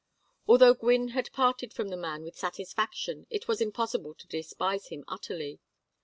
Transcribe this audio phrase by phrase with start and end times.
[0.47, 5.03] Although Gwynne had parted from the man with satisfaction it was impossible to despise him
[5.07, 5.59] utterly.